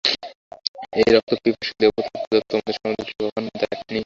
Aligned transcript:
এই 0.97 1.07
রক্তপিপাসু 1.15 1.71
দেবতার 1.81 2.07
পূজা 2.13 2.39
তোমাদের 2.49 2.73
সমাজে 2.77 3.03
কি 3.07 3.13
কখনো 3.19 3.49
দেখ 3.61 3.79
নি? 3.85 3.99